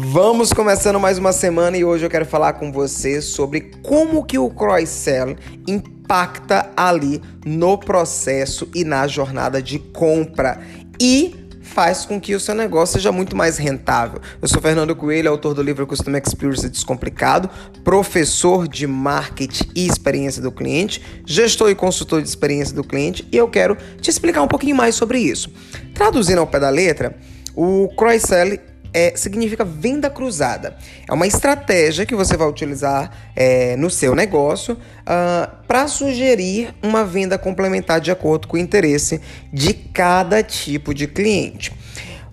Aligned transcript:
Vamos 0.00 0.52
começando 0.52 1.00
mais 1.00 1.18
uma 1.18 1.32
semana 1.32 1.76
e 1.76 1.84
hoje 1.84 2.06
eu 2.06 2.10
quero 2.10 2.24
falar 2.24 2.52
com 2.52 2.70
você 2.70 3.20
sobre 3.20 3.72
como 3.82 4.24
que 4.24 4.38
o 4.38 4.48
cross-sell 4.48 5.34
impacta 5.66 6.70
ali 6.76 7.20
no 7.44 7.76
processo 7.76 8.68
e 8.72 8.84
na 8.84 9.08
jornada 9.08 9.60
de 9.60 9.80
compra 9.80 10.60
e 11.00 11.34
faz 11.62 12.04
com 12.04 12.20
que 12.20 12.32
o 12.32 12.38
seu 12.38 12.54
negócio 12.54 12.94
seja 12.94 13.10
muito 13.10 13.36
mais 13.36 13.58
rentável. 13.58 14.20
Eu 14.40 14.46
sou 14.46 14.62
Fernando 14.62 14.94
Coelho, 14.94 15.30
autor 15.30 15.52
do 15.52 15.62
livro 15.62 15.84
Customer 15.84 16.22
Experience 16.24 16.68
Descomplicado, 16.68 17.50
professor 17.82 18.68
de 18.68 18.86
marketing 18.86 19.68
e 19.74 19.84
experiência 19.84 20.40
do 20.40 20.52
cliente, 20.52 21.02
gestor 21.26 21.70
e 21.70 21.74
consultor 21.74 22.22
de 22.22 22.28
experiência 22.28 22.72
do 22.72 22.84
cliente 22.84 23.26
e 23.32 23.36
eu 23.36 23.48
quero 23.48 23.76
te 24.00 24.10
explicar 24.10 24.42
um 24.42 24.48
pouquinho 24.48 24.76
mais 24.76 24.94
sobre 24.94 25.18
isso. 25.18 25.52
Traduzindo 25.92 26.38
ao 26.38 26.46
pé 26.46 26.60
da 26.60 26.70
letra, 26.70 27.18
o 27.56 27.88
cross-sell 27.96 28.60
é, 28.92 29.12
significa 29.16 29.64
venda 29.64 30.08
cruzada. 30.10 30.76
É 31.08 31.12
uma 31.12 31.26
estratégia 31.26 32.06
que 32.06 32.14
você 32.14 32.36
vai 32.36 32.48
utilizar 32.48 33.10
é, 33.34 33.76
no 33.76 33.90
seu 33.90 34.14
negócio 34.14 34.74
uh, 34.74 34.78
ah, 35.06 35.50
para 35.66 35.88
sugerir 35.88 36.74
uma 36.82 37.04
venda 37.04 37.38
complementar 37.38 38.00
de 38.00 38.10
acordo 38.10 38.48
com 38.48 38.56
o 38.56 38.60
interesse 38.60 39.20
de 39.52 39.74
cada 39.74 40.42
tipo 40.42 40.94
de 40.94 41.06
cliente. 41.06 41.72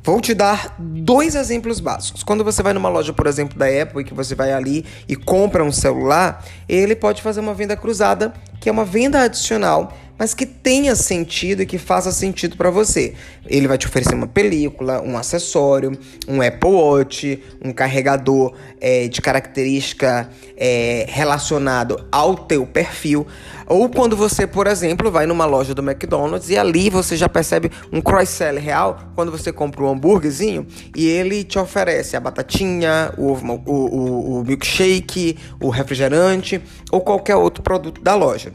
Vou 0.06 0.22
te 0.22 0.36
dar 0.36 0.76
dois 0.78 1.34
exemplos 1.34 1.80
básicos. 1.80 2.22
Quando 2.22 2.44
você 2.44 2.62
vai 2.62 2.74
numa 2.74 2.90
loja, 2.90 3.12
por 3.12 3.26
exemplo, 3.26 3.58
da 3.58 3.66
Apple, 3.66 4.02
e 4.02 4.04
que 4.04 4.14
você 4.14 4.36
vai 4.36 4.54
ali 4.54 4.86
e 5.08 5.16
compra 5.16 5.64
um 5.64 5.72
celular, 5.72 6.46
ele 6.70 6.96
pode 6.96 7.24
fazer 7.24 7.40
uma 7.40 7.56
venda 7.56 7.76
cruzada, 7.76 8.32
que 8.60 8.70
é 8.70 8.72
uma 8.72 8.86
venda 8.86 9.22
adicional 9.22 9.98
mas 10.18 10.34
que 10.34 10.46
tenha 10.46 10.96
sentido 10.96 11.62
e 11.62 11.66
que 11.66 11.78
faça 11.78 12.12
sentido 12.12 12.56
para 12.56 12.70
você. 12.70 13.14
Ele 13.46 13.68
vai 13.68 13.78
te 13.78 13.88
oferecer 13.88 14.16
uma 14.16 14.28
película, 14.28 15.02
um 15.02 15.18
acessório, 15.18 15.98
um 16.28 16.42
Apple 16.42 16.70
Watch, 16.70 17.44
um 17.64 17.72
carregador 17.72 18.54
é, 18.80 19.08
de 19.08 19.22
característica 19.22 20.30
é, 20.58 21.06
relacionado 21.10 22.08
ao 22.12 22.36
teu 22.36 22.66
perfil. 22.66 23.28
Ou 23.68 23.90
quando 23.90 24.16
você, 24.16 24.46
por 24.46 24.68
exemplo, 24.68 25.10
vai 25.10 25.26
numa 25.26 25.46
loja 25.46 25.74
do 25.74 25.82
McDonald's 25.82 26.50
e 26.50 26.58
ali 26.58 26.90
você 26.90 27.18
já 27.18 27.28
percebe 27.28 27.72
um 27.92 28.00
cross-sell 28.00 28.60
real 28.60 29.00
quando 29.16 29.32
você 29.32 29.52
compra 29.52 29.84
um 29.84 29.90
hambúrguerzinho 29.90 30.68
e 30.96 31.08
ele 31.08 31.44
te 31.44 31.58
oferece 31.58 32.16
a 32.16 32.20
batatinha, 32.20 33.12
o, 33.18 33.34
o, 33.34 33.72
o, 33.72 34.40
o 34.40 34.46
milkshake, 34.46 35.38
o 35.60 35.70
refrigerante 35.70 36.62
ou 36.92 37.02
qualquer 37.02 37.36
outro 37.36 37.64
produto 37.64 38.02
da 38.02 38.14
loja. 38.14 38.54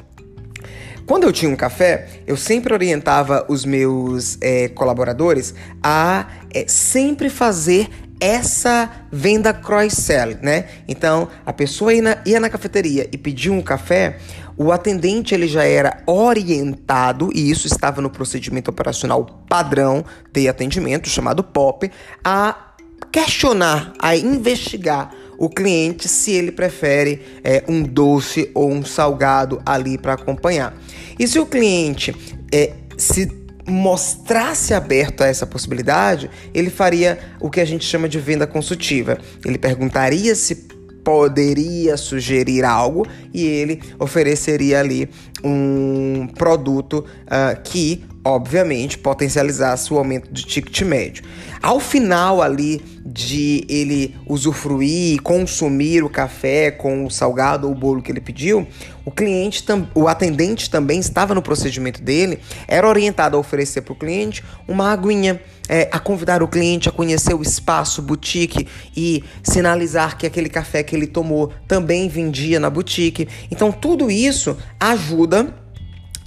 Quando 1.11 1.25
eu 1.25 1.33
tinha 1.33 1.51
um 1.51 1.57
café, 1.57 2.07
eu 2.25 2.37
sempre 2.37 2.73
orientava 2.73 3.45
os 3.49 3.65
meus 3.65 4.39
é, 4.41 4.69
colaboradores 4.69 5.53
a 5.83 6.25
é, 6.55 6.69
sempre 6.69 7.29
fazer 7.29 7.89
essa 8.21 8.89
venda 9.11 9.53
cross-sell, 9.53 10.39
né? 10.41 10.69
Então, 10.87 11.29
a 11.45 11.53
pessoa 11.53 11.93
ia 11.93 12.01
na, 12.01 12.23
ia 12.25 12.39
na 12.39 12.49
cafeteria 12.49 13.09
e 13.11 13.19
pedia 13.19 13.53
um 13.53 13.61
café, 13.61 14.19
o 14.57 14.71
atendente 14.71 15.35
ele 15.35 15.49
já 15.49 15.65
era 15.65 16.01
orientado, 16.07 17.29
e 17.35 17.51
isso 17.51 17.67
estava 17.67 18.01
no 18.01 18.09
procedimento 18.09 18.71
operacional 18.71 19.45
padrão 19.49 20.05
de 20.33 20.49
atendimento, 20.49 21.09
chamado 21.09 21.43
POP, 21.43 21.91
a 22.23 22.55
questionar, 23.11 23.95
a 23.99 24.15
investigar 24.15 25.13
o 25.41 25.49
cliente 25.49 26.07
se 26.07 26.33
ele 26.33 26.53
prefere 26.53 27.23
é, 27.43 27.65
um 27.67 27.83
doce 27.83 28.51
ou 28.55 28.71
um 28.71 28.85
salgado 28.85 29.63
ali 29.65 29.97
para 29.97 30.13
acompanhar. 30.13 30.77
E 31.19 31.27
se 31.27 31.39
o 31.39 31.47
cliente 31.47 32.15
é, 32.53 32.75
se 32.99 33.33
mostrasse 33.67 34.75
aberto 34.75 35.23
a 35.23 35.27
essa 35.27 35.47
possibilidade, 35.47 36.31
ele 36.53 36.69
faria 36.69 37.19
o 37.41 37.49
que 37.49 37.59
a 37.59 37.65
gente 37.65 37.87
chama 37.87 38.07
de 38.07 38.19
venda 38.19 38.47
consultiva. 38.47 39.17
Ele 39.43 39.57
perguntaria 39.57 40.35
se 40.35 40.69
poderia 41.03 41.97
sugerir 41.97 42.63
algo 42.63 43.07
e 43.33 43.47
ele 43.47 43.81
ofereceria 43.99 44.79
ali 44.79 45.09
um 45.43 46.29
produto 46.37 46.99
uh, 46.99 47.59
que 47.65 48.05
obviamente, 48.25 48.99
potencializasse 48.99 49.93
o 49.93 49.99
aumento 49.99 50.31
de 50.33 50.45
ticket 50.45 50.83
médio. 50.83 51.25
Ao 51.63 51.81
final 51.81 52.43
ali 52.43 52.83
de 53.13 53.65
ele 53.69 54.15
usufruir 54.27 55.21
consumir 55.23 56.05
o 56.05 56.09
café 56.09 56.71
com 56.71 57.05
o 57.05 57.11
salgado 57.11 57.67
ou 57.67 57.73
o 57.73 57.77
bolo 57.77 58.01
que 58.01 58.13
ele 58.13 58.21
pediu, 58.21 58.67
o 59.05 59.11
cliente, 59.11 59.65
o 59.95 60.07
atendente 60.07 60.71
também 60.71 61.01
estava 61.01 61.35
no 61.35 61.43
procedimento 61.43 62.01
dele, 62.01 62.39
era 62.69 62.89
orientado 62.89 63.37
a 63.37 63.41
oferecer 63.41 63.83
para 63.83 63.93
o 63.93 63.97
cliente 63.97 64.45
uma 64.69 64.93
aguinha, 64.93 65.41
é, 65.69 65.89
a 65.91 65.99
convidar 65.99 66.43
o 66.43 66.49
cliente 66.49 66.89
a 66.89 66.93
conhecer 66.93 67.35
o 67.35 67.43
espaço 67.43 68.03
boutique 68.03 68.69
e 68.97 69.25
sinalizar 69.43 70.17
que 70.17 70.27
aquele 70.27 70.49
café 70.49 70.83
que 70.83 70.95
ele 70.95 71.07
tomou 71.07 71.53
também 71.67 72.09
vendia 72.09 72.61
na 72.61 72.71
boutique. 72.71 73.29
Então 73.51 73.73
tudo 73.73 74.11
isso 74.11 74.57
ajuda 74.79 75.60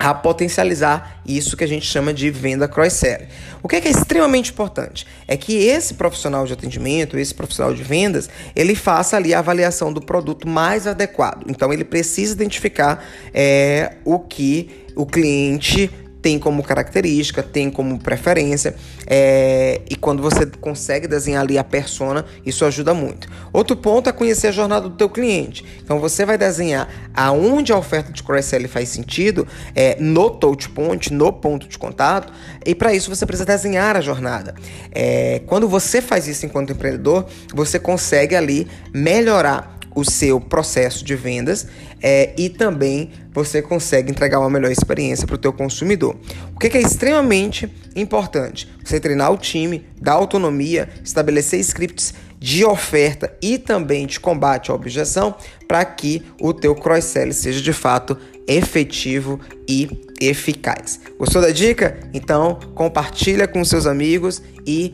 a 0.03 0.13
potencializar 0.13 1.21
isso 1.25 1.55
que 1.55 1.63
a 1.63 1.67
gente 1.67 1.85
chama 1.85 2.13
de 2.13 2.29
venda 2.29 2.67
cross-selling. 2.67 3.25
O 3.61 3.69
que 3.69 3.77
é, 3.77 3.81
que 3.81 3.87
é 3.87 3.91
extremamente 3.91 4.51
importante 4.51 5.07
é 5.25 5.37
que 5.37 5.53
esse 5.53 5.93
profissional 5.93 6.45
de 6.45 6.51
atendimento, 6.51 7.17
esse 7.17 7.33
profissional 7.33 7.73
de 7.73 7.81
vendas, 7.81 8.29
ele 8.53 8.75
faça 8.75 9.15
ali 9.15 9.33
a 9.33 9.39
avaliação 9.39 9.93
do 9.93 10.01
produto 10.01 10.45
mais 10.45 10.87
adequado. 10.87 11.45
Então 11.47 11.71
ele 11.71 11.85
precisa 11.85 12.33
identificar 12.33 13.01
é, 13.33 13.93
o 14.03 14.19
que 14.19 14.83
o 14.93 15.05
cliente 15.05 15.89
tem 16.23 16.39
como 16.39 16.63
característica, 16.63 17.43
tem 17.43 17.69
como 17.69 17.99
preferência, 17.99 18.75
é, 19.05 19.81
e 19.89 19.95
quando 19.97 20.23
você 20.23 20.45
consegue 20.45 21.05
desenhar 21.05 21.43
ali 21.43 21.57
a 21.57 21.65
persona, 21.65 22.23
isso 22.45 22.63
ajuda 22.63 22.93
muito. 22.93 23.27
Outro 23.51 23.75
ponto 23.75 24.09
é 24.09 24.13
conhecer 24.13 24.47
a 24.47 24.51
jornada 24.51 24.87
do 24.87 24.95
teu 24.95 25.09
cliente. 25.09 25.65
Então 25.83 25.99
você 25.99 26.25
vai 26.25 26.37
desenhar 26.37 26.87
aonde 27.13 27.73
a 27.73 27.77
oferta 27.77 28.13
de 28.13 28.23
cross-sell 28.23 28.69
faz 28.69 28.87
sentido, 28.87 29.45
é, 29.75 29.97
no 29.99 30.29
touch 30.29 30.69
point, 30.69 31.11
no 31.11 31.33
ponto 31.33 31.67
de 31.67 31.77
contato, 31.77 32.31
e 32.65 32.73
para 32.73 32.93
isso 32.93 33.13
você 33.13 33.25
precisa 33.25 33.45
desenhar 33.45 33.97
a 33.97 34.01
jornada. 34.01 34.55
É, 34.93 35.41
quando 35.45 35.67
você 35.67 36.01
faz 36.01 36.25
isso 36.25 36.45
enquanto 36.45 36.71
empreendedor, 36.71 37.25
você 37.53 37.77
consegue 37.77 38.33
ali 38.33 38.65
melhorar 38.93 39.77
o 39.95 40.03
seu 40.03 40.39
processo 40.39 41.03
de 41.03 41.15
vendas 41.15 41.67
é, 42.01 42.33
e 42.37 42.49
também 42.49 43.11
você 43.31 43.61
consegue 43.61 44.11
entregar 44.11 44.39
uma 44.39 44.49
melhor 44.49 44.71
experiência 44.71 45.25
para 45.25 45.35
o 45.35 45.39
teu 45.39 45.53
consumidor. 45.53 46.15
O 46.55 46.59
que 46.59 46.67
é, 46.67 46.69
que 46.69 46.77
é 46.77 46.81
extremamente 46.81 47.71
importante? 47.95 48.69
Você 48.83 48.99
treinar 48.99 49.31
o 49.31 49.37
time, 49.37 49.85
dar 49.99 50.13
autonomia, 50.13 50.89
estabelecer 51.03 51.59
scripts 51.59 52.13
de 52.39 52.65
oferta 52.65 53.33
e 53.41 53.57
também 53.57 54.05
de 54.05 54.19
combate 54.19 54.69
à 54.69 54.73
objeção 54.73 55.33
para 55.67 55.85
que 55.85 56.21
o 56.41 56.53
teu 56.53 56.75
cross-sell 56.75 57.31
seja 57.31 57.61
de 57.61 57.71
fato 57.71 58.17
efetivo 58.45 59.39
e 59.67 59.89
eficaz. 60.19 60.99
Gostou 61.17 61.41
da 61.41 61.51
dica? 61.51 61.97
Então 62.13 62.59
compartilha 62.75 63.47
com 63.47 63.63
seus 63.63 63.85
amigos 63.85 64.41
e 64.67 64.93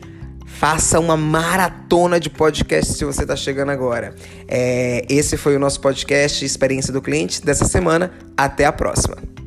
Faça 0.58 1.00
uma 1.00 1.16
maratona 1.16 2.20
de 2.20 2.28
podcast 2.28 2.92
se 2.92 3.04
você 3.04 3.22
está 3.22 3.34
chegando 3.34 3.70
agora. 3.70 4.14
É, 4.46 5.06
esse 5.08 5.36
foi 5.36 5.56
o 5.56 5.58
nosso 5.58 5.80
podcast 5.80 6.44
Experiência 6.44 6.92
do 6.92 7.00
Cliente 7.00 7.42
dessa 7.42 7.64
semana. 7.64 8.12
Até 8.36 8.66
a 8.66 8.72
próxima. 8.72 9.39